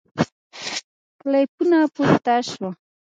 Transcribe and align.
کلیپونه 1.19 1.79
پورته 1.93 2.35
سوه 2.51 2.69